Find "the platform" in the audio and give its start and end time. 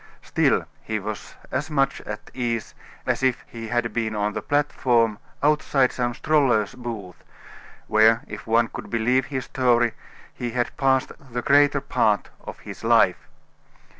4.33-5.19